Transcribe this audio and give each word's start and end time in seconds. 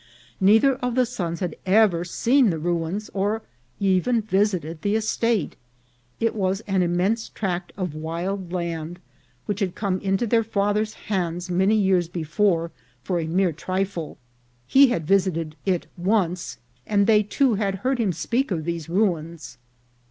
Neither 0.39 0.77
of 0.77 0.95
the 0.95 1.05
sons 1.05 1.41
had 1.41 1.55
ever 1.63 2.03
seen 2.03 2.49
the 2.49 2.57
ruins 2.57 3.11
or 3.13 3.43
even 3.79 4.19
visited 4.23 4.81
the 4.81 4.95
estate. 4.95 5.55
It 6.19 6.33
was 6.33 6.61
an 6.61 6.81
immense 6.81 7.29
tract 7.29 7.71
of 7.77 7.93
wild 7.93 8.51
land, 8.51 8.97
which 9.45 9.59
had 9.59 9.75
come 9.75 9.99
into 9.99 10.25
their 10.25 10.43
father's 10.43 10.95
hands 10.95 11.51
many 11.51 11.75
years 11.75 12.07
before 12.07 12.71
for 13.03 13.19
a 13.19 13.27
mere 13.27 13.51
trifle. 13.51 14.17
He 14.65 14.87
had 14.87 15.05
visited 15.05 15.55
it 15.67 15.85
once; 15.95 16.57
and 16.87 17.05
they 17.05 17.21
too 17.21 17.53
had 17.53 17.75
heard 17.85 17.99
him 17.99 18.11
speak 18.11 18.49
of 18.49 18.65
these 18.65 18.89
ruins. 18.89 19.59